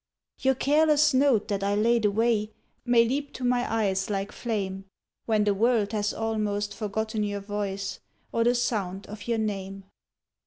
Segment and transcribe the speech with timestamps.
[0.39, 2.49] Your careless note that I laid away
[2.85, 4.85] May leap to my eyes like flame
[5.27, 7.99] When the world has almost forgotten your voice
[8.31, 9.83] Or the sound of your name.